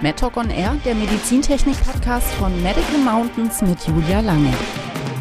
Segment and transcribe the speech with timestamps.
[0.00, 4.54] MedTalk on Air, der Medizintechnik-Podcast von Medical Mountains mit Julia Lange.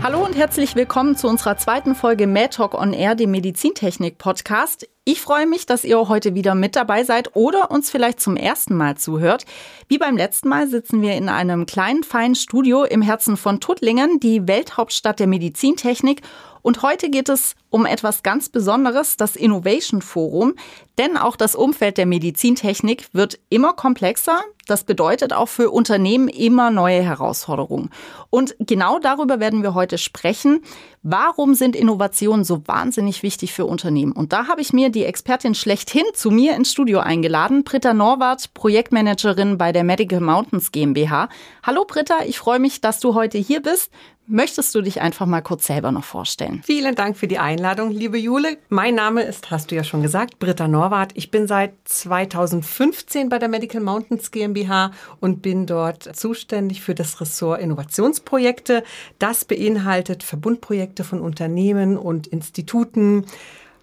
[0.03, 4.87] Hallo und herzlich willkommen zu unserer zweiten Folge MedTalk on Air, dem Medizintechnik-Podcast.
[5.03, 8.75] Ich freue mich, dass ihr heute wieder mit dabei seid oder uns vielleicht zum ersten
[8.75, 9.45] Mal zuhört.
[9.87, 14.19] Wie beim letzten Mal sitzen wir in einem kleinen, feinen Studio im Herzen von Tuttlingen,
[14.19, 16.21] die Welthauptstadt der Medizintechnik.
[16.67, 20.55] Und heute geht es um etwas ganz Besonderes, das Innovation Forum.
[20.97, 24.41] Denn auch das Umfeld der Medizintechnik wird immer komplexer.
[24.65, 27.89] Das bedeutet auch für Unternehmen immer neue Herausforderungen.
[28.29, 30.59] Und genau darüber werden wir heute sprechen.
[31.03, 34.11] Warum sind Innovationen so wahnsinnig wichtig für Unternehmen?
[34.11, 38.53] Und da habe ich mir die Expertin schlechthin zu mir ins Studio eingeladen, Britta Norwart,
[38.53, 41.29] Projektmanagerin bei der Medical Mountains GmbH.
[41.63, 43.89] Hallo Britta, ich freue mich, dass du heute hier bist.
[44.29, 46.61] Möchtest du dich einfach mal kurz selber noch vorstellen?
[46.65, 48.57] Vielen Dank für die Einladung, liebe Jule.
[48.67, 51.13] Mein Name ist, hast du ja schon gesagt, Britta Norwart.
[51.13, 54.91] Ich bin seit 2015 bei der Medical Mountains GmbH
[55.21, 58.83] und bin dort zuständig für das Ressort Innovationsprojekte.
[59.17, 63.25] Das beinhaltet Verbundprojekte von Unternehmen und Instituten,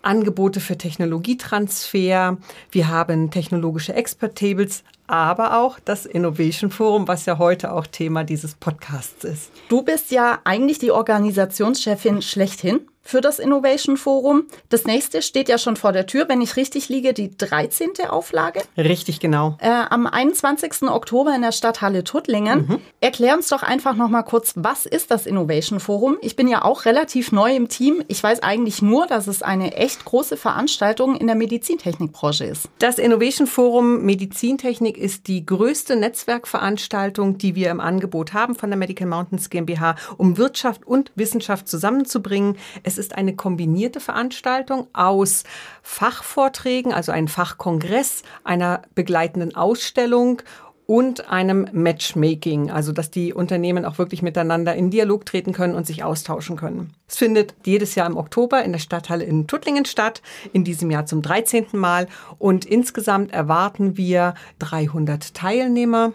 [0.03, 2.37] Angebote für Technologietransfer.
[2.71, 8.55] Wir haben technologische Expert-Tables, aber auch das Innovation Forum, was ja heute auch Thema dieses
[8.55, 9.51] Podcasts ist.
[9.69, 14.45] Du bist ja eigentlich die Organisationschefin schlechthin für das Innovation Forum.
[14.71, 17.91] Das nächste steht ja schon vor der Tür, wenn ich richtig liege, die 13.
[18.09, 18.63] Auflage.
[18.77, 19.57] Richtig, genau.
[19.61, 20.85] Äh, am 21.
[20.85, 22.67] Oktober in der Stadthalle Tuttlingen.
[22.67, 22.79] Mhm.
[23.01, 26.17] Erklär uns doch einfach noch mal kurz, was ist das Innovation Forum?
[26.23, 28.03] Ich bin ja auch relativ neu im Team.
[28.09, 32.71] Ich weiß eigentlich nur, dass es eine echt große Veranstaltung in der Medizintechnikbranche ist.
[32.79, 38.79] Das Innovation Forum Medizintechnik ist die größte Netzwerkveranstaltung, die wir im Angebot haben von der
[38.79, 42.57] Medical Mountains GmbH, um Wirtschaft und Wissenschaft zusammenzubringen.
[42.83, 45.45] Es ist eine kombinierte Veranstaltung aus
[45.83, 50.43] Fachvorträgen, also ein Fachkongress, einer begleitenden Ausstellung
[50.87, 55.87] und einem Matchmaking, also dass die Unternehmen auch wirklich miteinander in Dialog treten können und
[55.87, 56.93] sich austauschen können.
[57.09, 60.21] Es findet jedes Jahr im Oktober in der Stadthalle in Tuttlingen statt,
[60.53, 61.67] in diesem Jahr zum 13.
[61.73, 62.07] Mal
[62.39, 66.13] und insgesamt erwarten wir 300 Teilnehmer.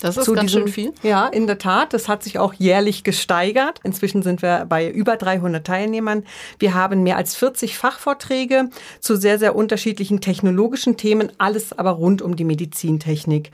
[0.00, 0.92] Das ist ganz diesem, schön viel.
[1.02, 1.94] Ja, in der Tat.
[1.94, 3.80] Das hat sich auch jährlich gesteigert.
[3.82, 6.24] Inzwischen sind wir bei über 300 Teilnehmern.
[6.58, 8.68] Wir haben mehr als 40 Fachvorträge
[9.00, 13.50] zu sehr, sehr unterschiedlichen technologischen Themen, alles aber rund um die Medizintechnik.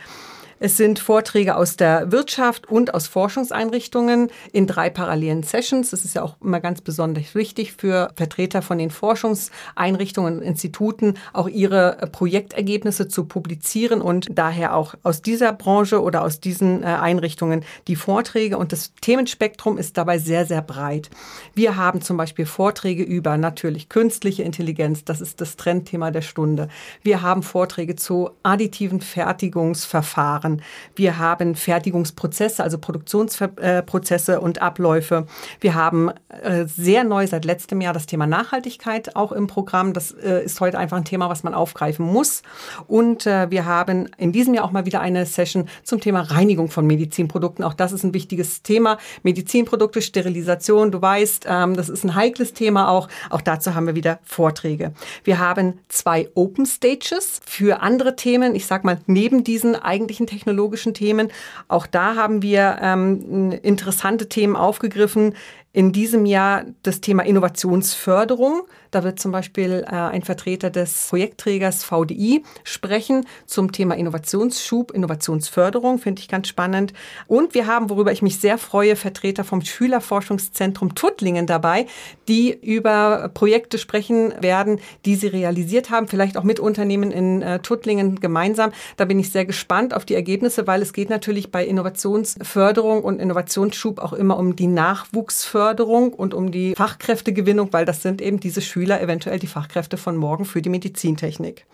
[0.65, 5.91] Es sind Vorträge aus der Wirtschaft und aus Forschungseinrichtungen in drei parallelen Sessions.
[5.91, 11.15] Das ist ja auch immer ganz besonders wichtig für Vertreter von den Forschungseinrichtungen und Instituten,
[11.33, 16.87] auch ihre Projektergebnisse zu publizieren und daher auch aus dieser Branche oder aus diesen äh,
[16.87, 18.57] Einrichtungen die Vorträge.
[18.57, 21.11] Und das Themenspektrum ist dabei sehr, sehr breit.
[21.55, 25.05] Wir haben zum Beispiel Vorträge über natürlich künstliche Intelligenz.
[25.05, 26.69] Das ist das Trendthema der Stunde.
[27.03, 30.52] Wir haben Vorträge zu additiven Fertigungsverfahren.
[30.53, 30.63] Jahren.
[30.95, 35.27] Wir haben Fertigungsprozesse, also Produktionsprozesse und Abläufe.
[35.61, 39.93] Wir haben äh, sehr neu seit letztem Jahr das Thema Nachhaltigkeit auch im Programm.
[39.93, 42.43] Das äh, ist heute einfach ein Thema, was man aufgreifen muss.
[42.87, 46.69] Und äh, wir haben in diesem Jahr auch mal wieder eine Session zum Thema Reinigung
[46.69, 47.65] von Medizinprodukten.
[47.65, 48.99] Auch das ist ein wichtiges Thema.
[49.23, 53.09] Medizinprodukte, Sterilisation, du weißt, ähm, das ist ein heikles Thema auch.
[53.31, 54.93] Auch dazu haben wir wieder Vorträge.
[55.25, 58.55] Wir haben zwei Open Stages für andere Themen.
[58.55, 61.29] Ich sag mal, neben diesen eigentlichen Technologien technologischen Themen.
[61.69, 65.35] Auch da haben wir ähm, interessante Themen aufgegriffen,
[65.73, 68.63] in diesem Jahr das Thema Innovationsförderung.
[68.91, 75.99] Da wird zum Beispiel äh, ein Vertreter des Projektträgers VDI sprechen zum Thema Innovationsschub, Innovationsförderung,
[75.99, 76.93] finde ich ganz spannend.
[77.27, 81.87] Und wir haben, worüber ich mich sehr freue, Vertreter vom Schülerforschungszentrum Tuttlingen dabei,
[82.29, 87.61] die über Projekte sprechen werden, die sie realisiert haben, vielleicht auch mit Unternehmen in äh,
[87.61, 88.73] Tuttlingen gemeinsam.
[88.99, 93.21] Da bin ich sehr gespannt auf die Ergebnisse, weil es geht natürlich bei Innovationsförderung und
[93.21, 98.41] Innovationsschub auch immer um die Nachwuchsförderung Förderung und um die Fachkräftegewinnung, weil das sind eben
[98.41, 101.67] diese Schüler eventuell die Fachkräfte von morgen für die Medizintechnik.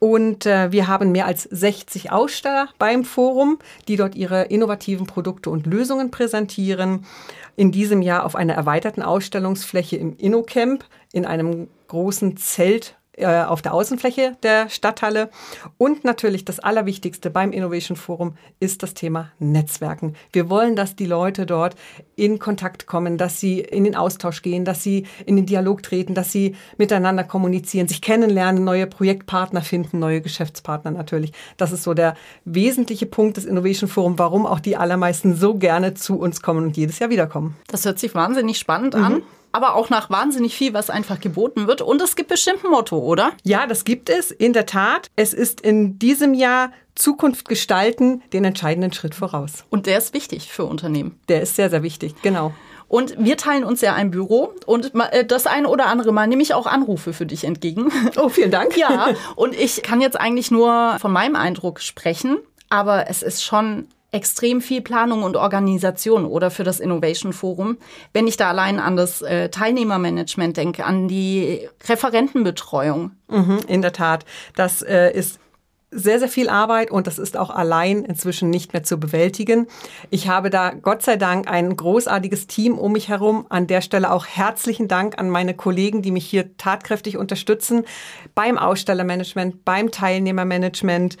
[0.00, 5.50] Und äh, wir haben mehr als 60 Aussteller beim Forum, die dort ihre innovativen Produkte
[5.50, 7.06] und Lösungen präsentieren.
[7.54, 13.62] In diesem Jahr auf einer erweiterten Ausstellungsfläche im InnoCamp in einem großen Zelt äh, auf
[13.62, 15.30] der Außenfläche der Stadthalle.
[15.78, 20.14] Und natürlich das Allerwichtigste beim Innovation Forum ist das Thema Netzwerken.
[20.32, 21.76] Wir wollen, dass die Leute dort
[22.14, 26.14] in Kontakt kommen, dass sie in den Austausch gehen, dass sie in den Dialog treten,
[26.14, 31.32] dass sie miteinander kommunizieren, sich kennenlernen, neue Projektpartner finden, neue Geschäftspartner natürlich.
[31.56, 35.94] Das ist so der wesentliche Punkt des Innovation Forum, warum auch die allermeisten so gerne
[35.94, 37.56] zu uns kommen und jedes Jahr wiederkommen.
[37.68, 39.04] Das hört sich wahnsinnig spannend mhm.
[39.04, 39.22] an
[39.56, 41.80] aber auch nach wahnsinnig viel, was einfach geboten wird.
[41.80, 43.32] Und es gibt bestimmt ein Motto, oder?
[43.42, 45.10] Ja, das gibt es, in der Tat.
[45.16, 49.64] Es ist in diesem Jahr Zukunft gestalten den entscheidenden Schritt voraus.
[49.70, 51.18] Und der ist wichtig für Unternehmen.
[51.28, 52.52] Der ist sehr, sehr wichtig, genau.
[52.86, 56.42] Und wir teilen uns ja ein Büro und äh, das eine oder andere Mal nehme
[56.42, 57.90] ich auch Anrufe für dich entgegen.
[58.18, 58.76] Oh, vielen Dank.
[58.76, 62.38] Ja, und ich kann jetzt eigentlich nur von meinem Eindruck sprechen,
[62.68, 67.76] aber es ist schon extrem viel Planung und Organisation oder für das Innovation Forum.
[68.12, 73.12] Wenn ich da allein an das äh, Teilnehmermanagement denke, an die Referentenbetreuung.
[73.28, 74.24] Mhm, in der Tat.
[74.54, 75.40] Das äh, ist
[75.90, 79.66] sehr, sehr viel Arbeit und das ist auch allein inzwischen nicht mehr zu bewältigen.
[80.10, 83.46] Ich habe da Gott sei Dank ein großartiges Team um mich herum.
[83.48, 87.84] An der Stelle auch herzlichen Dank an meine Kollegen, die mich hier tatkräftig unterstützen
[88.34, 91.16] beim Ausstellermanagement, beim Teilnehmermanagement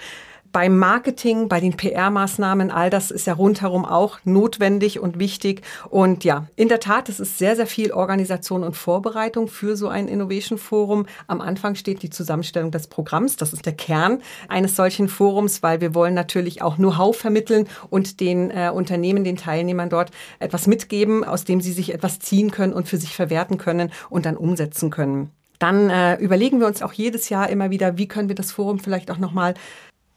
[0.56, 5.60] beim Marketing, bei den PR-Maßnahmen, all das ist ja rundherum auch notwendig und wichtig.
[5.90, 9.88] Und ja, in der Tat, es ist sehr, sehr viel Organisation und Vorbereitung für so
[9.88, 11.04] ein Innovation Forum.
[11.26, 13.36] Am Anfang steht die Zusammenstellung des Programms.
[13.36, 18.20] Das ist der Kern eines solchen Forums, weil wir wollen natürlich auch Know-how vermitteln und
[18.20, 22.72] den äh, Unternehmen, den Teilnehmern dort etwas mitgeben, aus dem sie sich etwas ziehen können
[22.72, 25.32] und für sich verwerten können und dann umsetzen können.
[25.58, 28.78] Dann äh, überlegen wir uns auch jedes Jahr immer wieder, wie können wir das Forum
[28.78, 29.54] vielleicht auch nochmal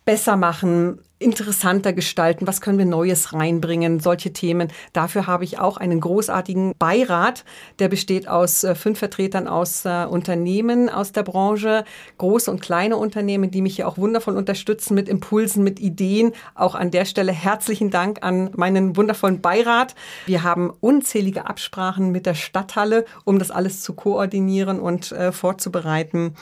[0.09, 4.69] besser machen, interessanter gestalten, was können wir Neues reinbringen, solche Themen.
[4.91, 7.45] Dafür habe ich auch einen großartigen Beirat,
[7.77, 11.85] der besteht aus äh, fünf Vertretern aus äh, Unternehmen aus der Branche,
[12.17, 16.31] große und kleine Unternehmen, die mich hier auch wundervoll unterstützen mit Impulsen, mit Ideen.
[16.55, 19.93] Auch an der Stelle herzlichen Dank an meinen wundervollen Beirat.
[20.25, 26.33] Wir haben unzählige Absprachen mit der Stadthalle, um das alles zu koordinieren und äh, vorzubereiten.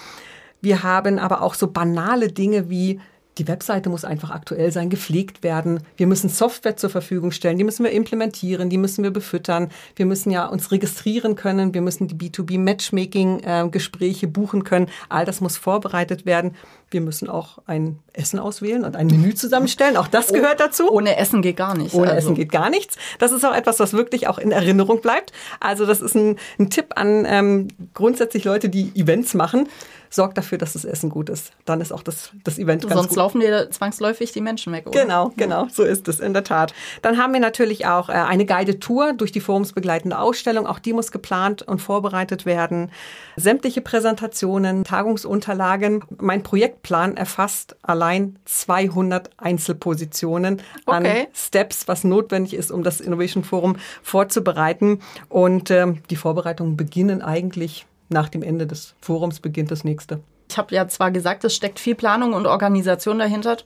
[0.62, 3.02] Wir haben aber auch so banale Dinge wie
[3.38, 5.82] die Webseite muss einfach aktuell sein, gepflegt werden.
[5.96, 9.70] Wir müssen Software zur Verfügung stellen, die müssen wir implementieren, die müssen wir befüttern.
[9.96, 14.88] Wir müssen ja uns registrieren können, wir müssen die B2B-Matchmaking-Gespräche buchen können.
[15.10, 16.56] All das muss vorbereitet werden.
[16.90, 19.98] Wir müssen auch ein Essen auswählen und ein Menü zusammenstellen.
[19.98, 20.90] Auch das oh, gehört dazu.
[20.90, 21.94] Ohne Essen geht gar nichts.
[21.94, 22.30] Ohne also.
[22.30, 22.96] Essen geht gar nichts.
[23.20, 25.34] Das ist auch etwas, was wirklich auch in Erinnerung bleibt.
[25.60, 29.68] Also das ist ein, ein Tipp an ähm, grundsätzlich Leute, die Events machen
[30.10, 31.52] sorgt dafür, dass das Essen gut ist.
[31.66, 33.10] Dann ist auch das, das Event Sonst ganz gut.
[33.10, 35.02] Sonst laufen dir zwangsläufig die Menschen weg, oder?
[35.02, 36.74] Genau, genau, so ist es in der Tat.
[37.02, 40.68] Dann haben wir natürlich auch äh, eine Guided Tour durch die forumsbegleitende Ausstellung.
[40.68, 42.92] Auch die muss geplant und vorbereitet werden.
[43.36, 46.04] Sämtliche Präsentationen, Tagungsunterlagen.
[46.20, 51.22] Mein Projektplan erfasst allein 200 Einzelpositionen okay.
[51.22, 55.02] an Steps, was notwendig ist, um das Innovation Forum vorzubereiten.
[55.30, 60.22] Und ähm, die Vorbereitungen beginnen eigentlich nach dem Ende des Forums beginnt das nächste.
[60.50, 63.58] Ich habe ja zwar gesagt, es steckt viel Planung und Organisation dahinter.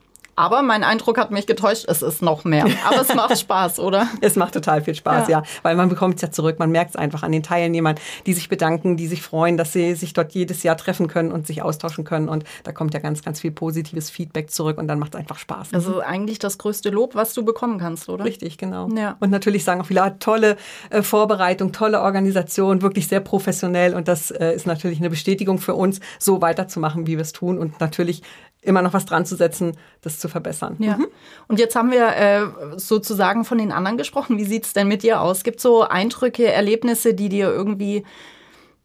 [0.41, 2.65] Aber mein Eindruck hat mich getäuscht, es ist noch mehr.
[2.83, 4.07] Aber es macht Spaß, oder?
[4.21, 5.41] Es macht total viel Spaß, ja.
[5.41, 5.43] ja.
[5.61, 6.57] Weil man bekommt es ja zurück.
[6.57, 7.93] Man merkt es einfach an den Teilnehmern,
[8.25, 11.45] die sich bedanken, die sich freuen, dass sie sich dort jedes Jahr treffen können und
[11.45, 12.27] sich austauschen können.
[12.27, 15.37] Und da kommt ja ganz, ganz viel positives Feedback zurück und dann macht es einfach
[15.37, 15.75] Spaß.
[15.75, 18.25] Also eigentlich das größte Lob, was du bekommen kannst, oder?
[18.25, 18.89] Richtig, genau.
[18.95, 19.17] Ja.
[19.19, 20.57] Und natürlich sagen auch viele, ah, tolle
[20.89, 23.93] äh, Vorbereitung, tolle Organisation, wirklich sehr professionell.
[23.93, 27.59] Und das äh, ist natürlich eine Bestätigung für uns, so weiterzumachen, wie wir es tun.
[27.59, 28.23] Und natürlich
[28.61, 30.75] immer noch was dran zu setzen, das zu verbessern.
[30.79, 30.97] Ja.
[30.97, 31.07] Mhm.
[31.47, 34.37] Und jetzt haben wir äh, sozusagen von den anderen gesprochen.
[34.37, 35.43] Wie sieht's denn mit dir aus?
[35.43, 38.03] Gibt so Eindrücke, Erlebnisse, die dir irgendwie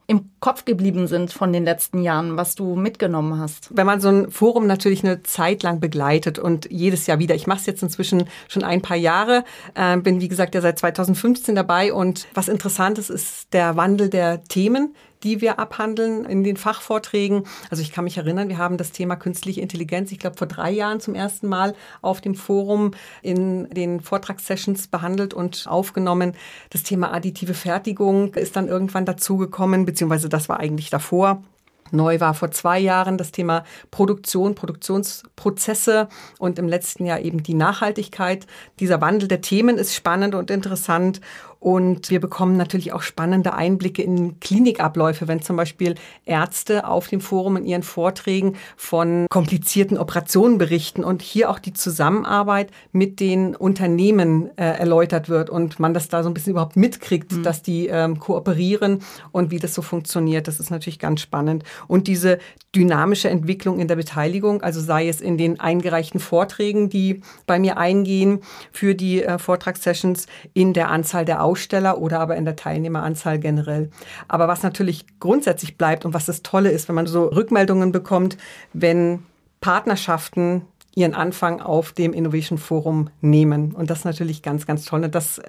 [0.09, 3.77] im Kopf geblieben sind von den letzten Jahren, was du mitgenommen hast?
[3.77, 7.47] Wenn man so ein Forum natürlich eine Zeit lang begleitet und jedes Jahr wieder, ich
[7.47, 11.55] mache es jetzt inzwischen schon ein paar Jahre, äh, bin wie gesagt ja seit 2015
[11.55, 14.95] dabei und was interessant ist, ist der Wandel der Themen,
[15.27, 17.43] die wir abhandeln in den Fachvorträgen.
[17.69, 20.71] Also ich kann mich erinnern, wir haben das Thema künstliche Intelligenz, ich glaube vor drei
[20.71, 22.93] Jahren zum ersten Mal auf dem Forum
[23.23, 26.35] in den Vortragssessions behandelt und aufgenommen.
[26.71, 31.43] Das Thema additive Fertigung ist dann irgendwann dazugekommen, beziehungsweise das war eigentlich davor.
[31.91, 37.55] Neu war vor zwei Jahren das Thema Produktion, Produktionsprozesse und im letzten Jahr eben die
[37.55, 38.47] Nachhaltigkeit.
[38.81, 41.21] Dieser Wandel der Themen ist spannend und interessant
[41.67, 47.21] und wir bekommen natürlich auch spannende Einblicke in Klinikabläufe, wenn zum Beispiel Ärzte auf dem
[47.21, 53.57] Forum in ihren Vorträgen von komplizierten Operationen berichten und hier auch die Zusammenarbeit mit den
[53.57, 57.43] Unternehmen äh, erläutert wird und man das da so ein bisschen überhaupt mitkriegt, mhm.
[57.43, 59.01] dass die ähm, kooperieren
[59.33, 60.47] und wie das so funktioniert.
[60.47, 61.65] Das ist natürlich ganz spannend.
[61.89, 62.39] Und diese
[62.77, 67.77] dynamische Entwicklung in der Beteiligung, also sei es in den eingereichten Vorträgen, die bei mir
[67.77, 68.39] eingehen
[68.71, 73.91] für die äh, Vortragssessions, in der Anzahl der Aussteller oder aber in der Teilnehmeranzahl generell.
[74.29, 78.37] Aber was natürlich grundsätzlich bleibt und was das Tolle ist, wenn man so Rückmeldungen bekommt,
[78.75, 79.21] wenn
[79.63, 80.63] Partnerschaften
[80.95, 83.73] ihren Anfang auf dem Innovation Forum nehmen.
[83.73, 85.05] Und das ist natürlich ganz, ganz toll.
[85.05, 85.45] Und das äh,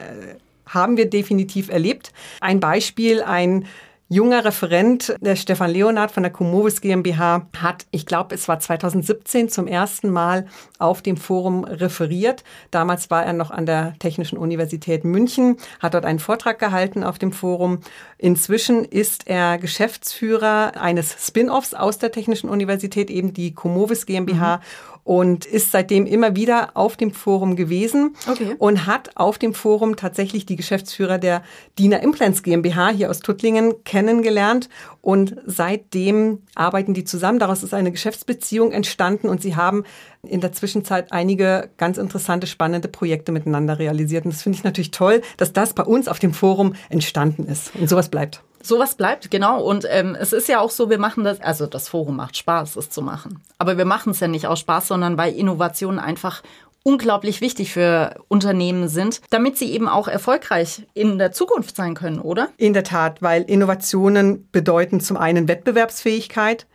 [0.66, 2.14] haben wir definitiv erlebt.
[2.40, 3.66] Ein Beispiel, ein
[4.10, 9.50] junger Referent, der Stefan Leonard von der Comovis GmbH, hat, ich glaube, es war 2017
[9.50, 10.48] zum ersten Mal
[10.80, 12.44] auf dem Forum referiert.
[12.72, 17.20] Damals war er noch an der Technischen Universität München, hat dort einen Vortrag gehalten auf
[17.20, 17.80] dem Forum.
[18.18, 24.58] Inzwischen ist er Geschäftsführer eines Spin-offs aus der Technischen Universität, eben die Comovis GmbH.
[24.58, 28.56] Mhm und ist seitdem immer wieder auf dem Forum gewesen okay.
[28.58, 31.44] und hat auf dem Forum tatsächlich die Geschäftsführer der
[31.78, 34.68] Diener Implants GmbH hier aus Tuttlingen kennengelernt
[35.00, 37.40] und seitdem arbeiten die zusammen.
[37.40, 39.86] Daraus ist eine Geschäftsbeziehung entstanden und sie haben
[40.24, 44.26] in der Zwischenzeit einige ganz interessante, spannende Projekte miteinander realisiert.
[44.26, 47.72] Und das finde ich natürlich toll, dass das bei uns auf dem Forum entstanden ist
[47.76, 48.44] und sowas bleibt.
[48.68, 49.62] Sowas bleibt, genau.
[49.62, 52.76] Und ähm, es ist ja auch so, wir machen das, also das Forum macht Spaß,
[52.76, 53.42] es zu machen.
[53.58, 56.44] Aber wir machen es ja nicht aus Spaß, sondern weil Innovationen einfach
[56.84, 62.20] unglaublich wichtig für Unternehmen sind, damit sie eben auch erfolgreich in der Zukunft sein können,
[62.20, 62.50] oder?
[62.58, 66.66] In der Tat, weil Innovationen bedeuten zum einen Wettbewerbsfähigkeit,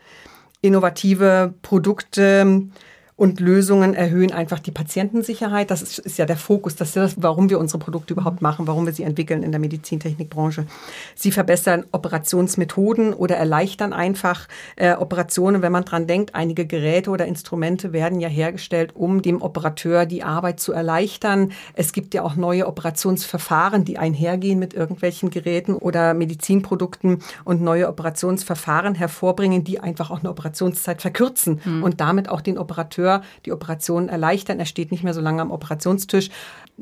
[0.63, 2.69] innovative Produkte,
[3.15, 5.71] und Lösungen erhöhen einfach die Patientensicherheit.
[5.71, 8.67] Das ist, ist ja der Fokus, das ist das, warum wir unsere Produkte überhaupt machen,
[8.67, 10.67] warum wir sie entwickeln in der Medizintechnikbranche.
[11.15, 16.35] Sie verbessern Operationsmethoden oder erleichtern einfach äh, Operationen, wenn man dran denkt.
[16.35, 21.53] Einige Geräte oder Instrumente werden ja hergestellt, um dem Operateur die Arbeit zu erleichtern.
[21.75, 27.89] Es gibt ja auch neue Operationsverfahren, die einhergehen mit irgendwelchen Geräten oder Medizinprodukten und neue
[27.89, 31.83] Operationsverfahren hervorbringen, die einfach auch eine Operationszeit verkürzen mhm.
[31.83, 34.59] und damit auch den Operateur Operateur die Operation erleichtern.
[34.59, 36.31] Er steht nicht mehr so lange am Operationstisch.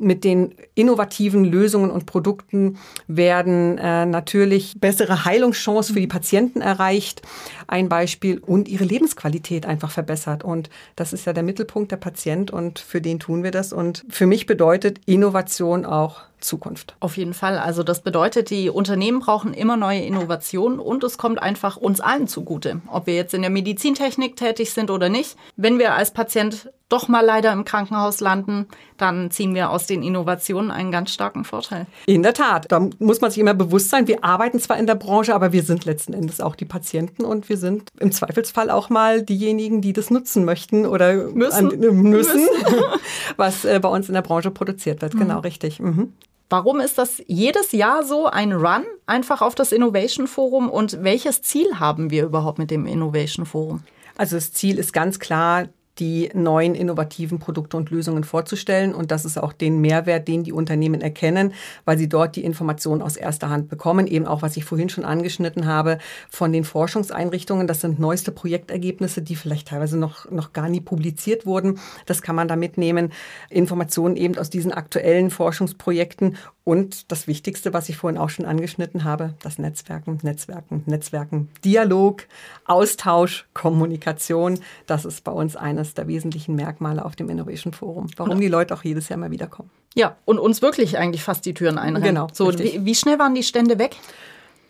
[0.01, 2.77] Mit den innovativen Lösungen und Produkten
[3.07, 7.21] werden äh, natürlich bessere Heilungschancen für die Patienten erreicht.
[7.67, 10.43] Ein Beispiel und ihre Lebensqualität einfach verbessert.
[10.43, 13.73] Und das ist ja der Mittelpunkt der Patient und für den tun wir das.
[13.73, 16.95] Und für mich bedeutet Innovation auch Zukunft.
[16.99, 17.57] Auf jeden Fall.
[17.57, 22.27] Also das bedeutet, die Unternehmen brauchen immer neue Innovationen und es kommt einfach uns allen
[22.27, 22.81] zugute.
[22.87, 25.37] Ob wir jetzt in der Medizintechnik tätig sind oder nicht.
[25.55, 28.67] Wenn wir als Patient doch mal leider im Krankenhaus landen,
[28.97, 31.87] dann ziehen wir aus den Innovationen einen ganz starken Vorteil.
[32.05, 32.65] In der Tat.
[32.69, 35.63] Da muss man sich immer bewusst sein, wir arbeiten zwar in der Branche, aber wir
[35.63, 39.93] sind letzten Endes auch die Patienten und wir sind im Zweifelsfall auch mal diejenigen, die
[39.93, 42.47] das nutzen möchten oder müssen, an, müssen, müssen.
[43.37, 45.13] was äh, bei uns in der Branche produziert wird.
[45.13, 45.29] Genau, mhm.
[45.29, 45.79] Genau, richtig.
[45.79, 46.13] Mhm.
[46.49, 51.41] Warum ist das jedes Jahr so ein Run einfach auf das Innovation Forum und welches
[51.41, 53.83] Ziel haben wir überhaupt mit dem Innovation Forum?
[54.17, 55.69] Also das Ziel ist ganz klar,
[56.01, 58.95] die neuen innovativen Produkte und Lösungen vorzustellen.
[58.95, 61.53] Und das ist auch den Mehrwert, den die Unternehmen erkennen,
[61.85, 64.07] weil sie dort die Informationen aus erster Hand bekommen.
[64.07, 67.67] Eben auch, was ich vorhin schon angeschnitten habe, von den Forschungseinrichtungen.
[67.67, 71.79] Das sind neueste Projektergebnisse, die vielleicht teilweise noch, noch gar nie publiziert wurden.
[72.07, 73.11] Das kann man da mitnehmen.
[73.51, 79.03] Informationen eben aus diesen aktuellen Forschungsprojekten und das Wichtigste, was ich vorhin auch schon angeschnitten
[79.03, 82.27] habe, das Netzwerken, Netzwerken, Netzwerken, Dialog,
[82.65, 84.59] Austausch, Kommunikation.
[84.85, 88.73] Das ist bei uns eines der wesentlichen Merkmale auf dem Innovation Forum, warum die Leute
[88.73, 89.69] auch jedes Jahr mal wiederkommen.
[89.95, 92.15] Ja, und uns wirklich eigentlich fast die Türen einrennen.
[92.15, 92.27] Genau.
[92.33, 93.97] So, wie, wie schnell waren die Stände weg?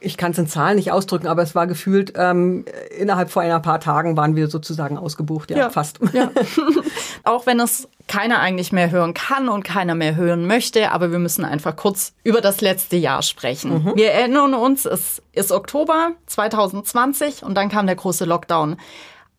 [0.04, 2.66] ich kann es in Zahlen nicht ausdrücken, aber es war gefühlt, ähm,
[2.98, 5.70] innerhalb von ein paar Tagen waren wir sozusagen ausgebucht, ja, ja.
[5.70, 6.00] fast.
[6.12, 6.32] Ja.
[7.24, 11.20] Auch wenn es keiner eigentlich mehr hören kann und keiner mehr hören möchte, aber wir
[11.20, 13.84] müssen einfach kurz über das letzte Jahr sprechen.
[13.84, 13.96] Mhm.
[13.96, 18.78] Wir erinnern uns, es ist Oktober 2020 und dann kam der große Lockdown.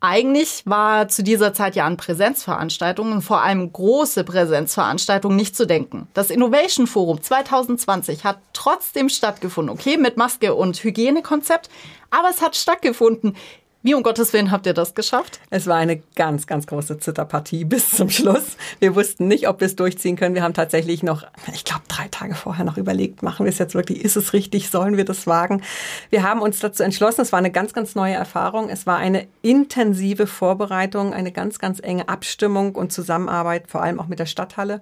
[0.04, 6.08] Eigentlich war zu dieser Zeit ja an Präsenzveranstaltungen, vor allem große Präsenzveranstaltungen, nicht zu denken.
[6.12, 11.70] Das Innovation Forum 2020 hat trotzdem stattgefunden, okay, mit Maske und Hygienekonzept,
[12.10, 13.36] aber es hat stattgefunden.
[13.84, 15.40] Wie um Gottes Willen habt ihr das geschafft?
[15.50, 18.56] Es war eine ganz, ganz große Zitterpartie bis zum Schluss.
[18.78, 20.36] Wir wussten nicht, ob wir es durchziehen können.
[20.36, 23.74] Wir haben tatsächlich noch, ich glaube, drei Tage vorher noch überlegt, machen wir es jetzt
[23.74, 25.62] wirklich, ist es richtig, sollen wir das wagen?
[26.10, 28.68] Wir haben uns dazu entschlossen, es war eine ganz, ganz neue Erfahrung.
[28.68, 34.06] Es war eine intensive Vorbereitung, eine ganz, ganz enge Abstimmung und Zusammenarbeit, vor allem auch
[34.06, 34.80] mit der Stadthalle.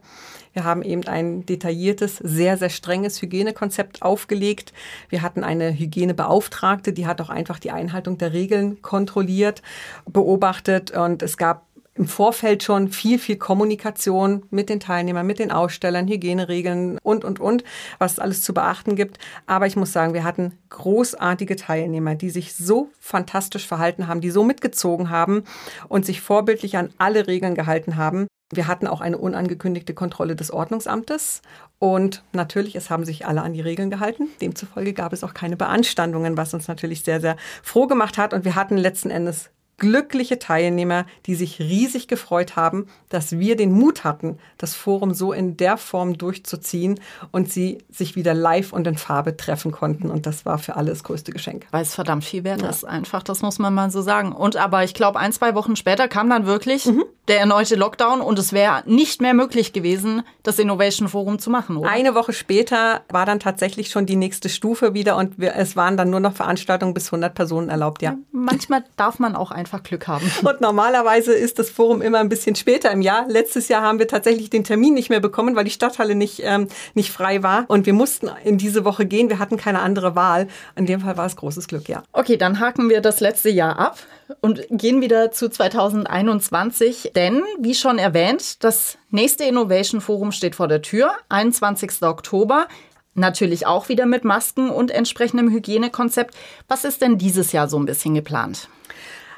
[0.53, 4.73] Wir haben eben ein detailliertes, sehr, sehr strenges Hygienekonzept aufgelegt.
[5.09, 9.63] Wir hatten eine Hygienebeauftragte, die hat auch einfach die Einhaltung der Regeln kontrolliert,
[10.05, 15.53] beobachtet und es gab im Vorfeld schon viel, viel Kommunikation mit den Teilnehmern, mit den
[15.53, 17.63] Ausstellern, Hygieneregeln und, und, und,
[17.99, 19.19] was es alles zu beachten gibt.
[19.47, 24.31] Aber ich muss sagen, wir hatten großartige Teilnehmer, die sich so fantastisch verhalten haben, die
[24.31, 25.45] so mitgezogen haben
[25.89, 28.27] und sich vorbildlich an alle Regeln gehalten haben.
[28.53, 31.43] Wir hatten auch eine unangekündigte Kontrolle des Ordnungsamtes
[31.79, 34.29] und natürlich, es haben sich alle an die Regeln gehalten.
[34.41, 38.35] Demzufolge gab es auch keine Beanstandungen, was uns natürlich sehr, sehr froh gemacht hat.
[38.35, 43.73] Und wir hatten letzten Endes glückliche Teilnehmer, die sich riesig gefreut haben, dass wir den
[43.73, 47.01] Mut hatten, das Forum so in der Form durchzuziehen
[47.33, 50.11] und sie sich wieder live und in Farbe treffen konnten.
[50.11, 51.67] Und das war für alle das größte Geschenk.
[51.73, 52.69] Weil es verdammt viel wert ja.
[52.69, 54.33] ist, einfach, das muss man mal so sagen.
[54.33, 57.05] Und aber ich glaube, ein, zwei Wochen später kam dann wirklich mhm.
[57.31, 61.79] Der erneute Lockdown und es wäre nicht mehr möglich gewesen, das Innovation Forum zu machen,
[61.79, 61.89] oder?
[61.89, 65.97] Eine Woche später war dann tatsächlich schon die nächste Stufe wieder und wir, es waren
[65.97, 68.17] dann nur noch Veranstaltungen bis 100 Personen erlaubt, ja.
[68.31, 70.31] manchmal darf man auch einfach einfach Glück haben.
[70.45, 73.27] Und normalerweise ist das Forum immer ein bisschen später im Jahr.
[73.29, 76.69] Letztes Jahr haben wir tatsächlich den Termin nicht mehr bekommen, weil die Stadthalle nicht, ähm,
[76.95, 77.65] nicht frei war.
[77.69, 79.29] Und wir mussten in diese Woche gehen.
[79.29, 80.49] Wir hatten keine andere Wahl.
[80.77, 82.03] In dem Fall war es großes Glück, ja.
[82.13, 83.99] Okay, dann haken wir das letzte Jahr ab
[84.41, 87.13] und gehen wieder zu 2021.
[87.21, 91.13] Denn, wie schon erwähnt, das nächste Innovation Forum steht vor der Tür.
[91.29, 92.01] 21.
[92.01, 92.67] Oktober.
[93.13, 96.35] Natürlich auch wieder mit Masken und entsprechendem Hygienekonzept.
[96.67, 98.71] Was ist denn dieses Jahr so ein bisschen geplant?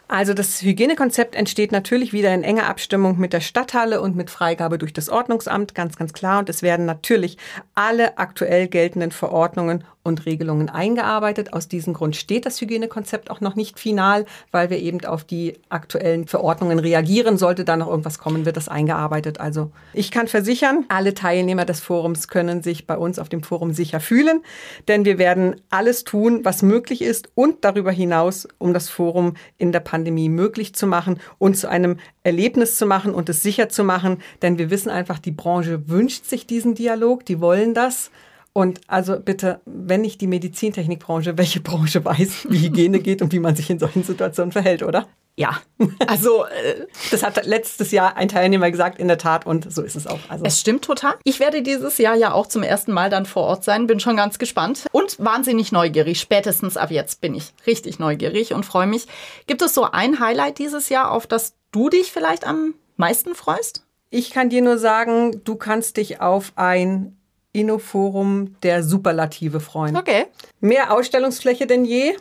[0.06, 4.78] Also das Hygienekonzept entsteht natürlich wieder in enger Abstimmung mit der Stadthalle und mit Freigabe
[4.78, 6.38] durch das Ordnungsamt, ganz, ganz klar.
[6.38, 7.36] Und es werden natürlich
[7.74, 11.52] alle aktuell geltenden Verordnungen und Regelungen eingearbeitet.
[11.52, 15.54] Aus diesem Grund steht das Hygienekonzept auch noch nicht final, weil wir eben auf die
[15.68, 17.38] aktuellen Verordnungen reagieren.
[17.38, 19.40] Sollte da noch irgendwas kommen, wird das eingearbeitet.
[19.40, 23.72] Also ich kann versichern, alle Teilnehmer des Forums können sich bei uns auf dem Forum
[23.72, 24.42] sicher fühlen,
[24.88, 29.72] denn wir werden alles tun, was möglich ist und darüber hinaus, um das Forum in
[29.72, 33.84] der Pandemie möglich zu machen und zu einem Erlebnis zu machen und es sicher zu
[33.84, 38.10] machen, denn wir wissen einfach, die Branche wünscht sich diesen Dialog, die wollen das.
[38.54, 43.38] Und also bitte, wenn nicht die Medizintechnikbranche, welche Branche weiß, wie Hygiene geht und wie
[43.38, 45.06] man sich in solchen Situationen verhält, oder?
[45.34, 45.62] Ja,
[46.06, 49.96] also äh, das hat letztes Jahr ein Teilnehmer gesagt, in der Tat, und so ist
[49.96, 50.18] es auch.
[50.28, 50.44] Also.
[50.44, 51.14] Es stimmt total.
[51.24, 54.16] Ich werde dieses Jahr ja auch zum ersten Mal dann vor Ort sein, bin schon
[54.16, 56.20] ganz gespannt und wahnsinnig neugierig.
[56.20, 59.06] Spätestens ab jetzt bin ich richtig neugierig und freue mich.
[59.46, 63.86] Gibt es so ein Highlight dieses Jahr, auf das du dich vielleicht am meisten freust?
[64.10, 67.16] Ich kann dir nur sagen, du kannst dich auf ein
[67.52, 69.96] Innoforum der Superlative freuen.
[69.96, 70.26] Okay.
[70.60, 72.14] Mehr Ausstellungsfläche denn je,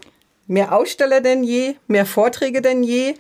[0.48, 3.16] mehr Aussteller denn je, mehr Vorträge denn je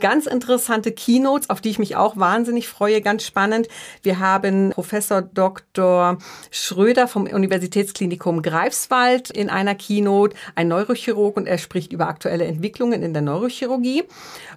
[0.00, 3.68] ganz interessante Keynotes, auf die ich mich auch wahnsinnig freue, ganz spannend.
[4.02, 6.18] Wir haben Professor Dr.
[6.50, 13.02] Schröder vom Universitätsklinikum Greifswald in einer Keynote, ein Neurochirurg und er spricht über aktuelle Entwicklungen
[13.02, 14.04] in der Neurochirurgie.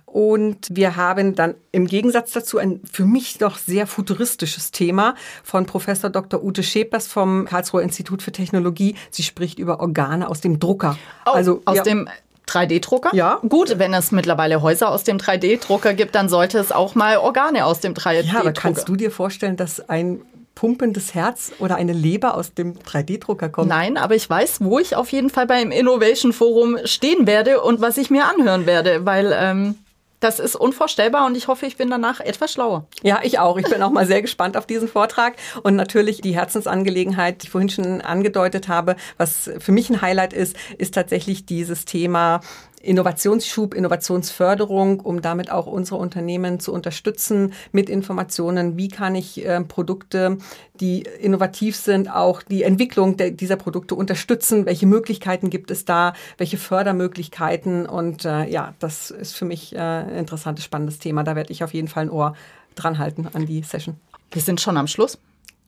[0.06, 5.66] Und wir haben dann im Gegensatz dazu ein für mich doch sehr futuristisches Thema von
[5.66, 6.44] Professor Dr.
[6.44, 8.96] Ute Schepers vom Karlsruher Institut für Technologie.
[9.12, 10.98] Sie spricht über Organe aus dem Drucker.
[11.26, 12.10] Oh, also aus ja, dem
[12.48, 13.16] 3D-Drucker?
[13.16, 13.40] Ja.
[13.48, 17.66] Gut, wenn es mittlerweile Häuser aus dem 3D-Drucker gibt, dann sollte es auch mal Organe
[17.66, 18.34] aus dem 3D-Drucker.
[18.34, 20.22] Ja, aber kannst du dir vorstellen, dass ein
[20.56, 23.70] pumpendes Herz oder eine Leber aus dem 3D-Drucker kommt?
[23.70, 27.82] Nein, aber ich weiß, wo ich auf jeden Fall beim Innovation Forum stehen werde und
[27.82, 29.76] was ich mir anhören werde, weil ähm,
[30.20, 32.88] das ist unvorstellbar und ich hoffe, ich bin danach etwas schlauer.
[33.04, 33.58] Ja, ich auch.
[33.58, 37.52] Ich bin auch mal sehr gespannt auf diesen Vortrag und natürlich die Herzensangelegenheit, die ich
[37.52, 42.42] vorhin schon angedeutet habe, was für mich ein Highlight ist, ist tatsächlich dieses Thema
[42.86, 49.62] Innovationsschub, Innovationsförderung, um damit auch unsere Unternehmen zu unterstützen mit Informationen, wie kann ich äh,
[49.62, 50.38] Produkte,
[50.80, 56.14] die innovativ sind, auch die Entwicklung der, dieser Produkte unterstützen, welche Möglichkeiten gibt es da,
[56.38, 61.24] welche Fördermöglichkeiten und äh, ja, das ist für mich äh, ein interessantes, spannendes Thema.
[61.24, 62.36] Da werde ich auf jeden Fall ein Ohr
[62.76, 63.96] dran halten an die Session.
[64.32, 65.18] Wir sind schon am Schluss.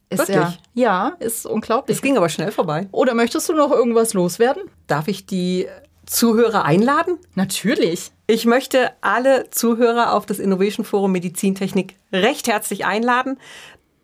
[0.09, 0.59] Ist Wirklich?
[0.73, 1.97] Ja, ja, ist unglaublich.
[1.97, 2.87] Es ging aber schnell vorbei.
[2.91, 4.63] Oder möchtest du noch irgendwas loswerden?
[4.87, 5.67] Darf ich die
[6.07, 7.19] Zuhörer einladen?
[7.35, 8.11] Natürlich.
[8.25, 13.37] Ich möchte alle Zuhörer auf das Innovation Forum Medizintechnik recht herzlich einladen.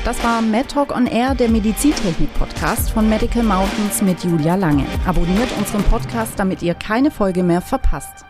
[0.07, 4.85] Das war MedTalk on Air, der Medizintechnik-Podcast von Medical Mountains mit Julia Lange.
[5.05, 8.23] Abonniert unseren Podcast, damit ihr keine Folge mehr verpasst.